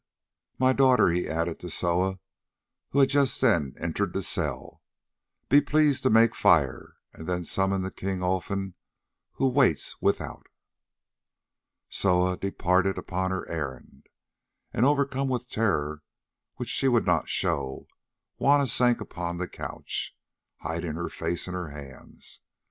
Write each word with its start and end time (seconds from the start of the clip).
My 0.57 0.73
daughter," 0.73 1.09
he 1.09 1.29
added 1.29 1.59
to 1.59 1.69
Soa, 1.69 2.17
who 2.89 3.05
just 3.05 3.39
then 3.39 3.75
entered 3.79 4.13
the 4.13 4.23
cell, 4.23 4.81
"be 5.47 5.61
pleased 5.61 6.01
to 6.01 6.09
make 6.09 6.33
fire, 6.33 6.95
and 7.13 7.27
then 7.27 7.45
summon 7.45 7.83
the 7.83 7.91
king 7.91 8.23
Olfan, 8.23 8.73
who 9.33 9.47
waits 9.47 10.01
without." 10.01 10.47
Soa 11.87 12.35
departed 12.35 12.97
upon 12.97 13.29
her 13.29 13.47
errand, 13.47 14.07
and, 14.73 14.87
overcome 14.87 15.27
with 15.27 15.49
terror 15.49 16.01
which 16.55 16.69
she 16.69 16.87
would 16.87 17.05
not 17.05 17.29
show, 17.29 17.85
Juanna 18.39 18.65
sank 18.65 19.01
upon 19.01 19.37
the 19.37 19.47
couch, 19.47 20.17
hiding 20.61 20.93
her 20.95 21.09
face 21.09 21.47
in 21.47 21.53
her 21.53 21.69
hands. 21.69 22.41